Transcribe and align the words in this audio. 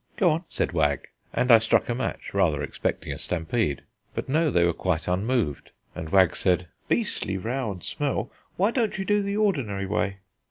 "Go 0.17 0.31
on," 0.31 0.45
said 0.49 0.71
Wag; 0.71 1.09
and 1.31 1.51
I 1.51 1.59
struck 1.59 1.87
a 1.87 1.93
match, 1.93 2.33
rather 2.33 2.63
expecting 2.63 3.13
a 3.13 3.19
stampede. 3.19 3.83
But 4.15 4.27
no, 4.27 4.49
they 4.49 4.63
were 4.63 4.73
quite 4.73 5.07
unmoved, 5.07 5.69
and 5.93 6.09
Wag 6.09 6.35
said, 6.35 6.69
"Beastly 6.87 7.37
row 7.37 7.71
and 7.71 7.83
smell 7.83 8.31
why 8.57 8.71
don't 8.71 8.97
you 8.97 9.05
do 9.05 9.21
the 9.21 9.37
ordinary 9.37 9.85
way?" 9.85 10.17